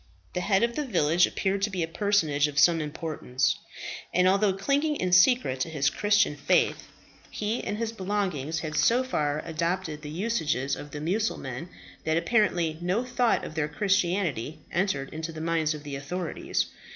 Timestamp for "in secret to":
4.95-5.69